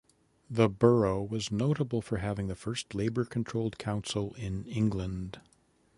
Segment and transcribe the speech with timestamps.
[0.49, 5.39] The borough was notable for having the first Labour controlled council in England.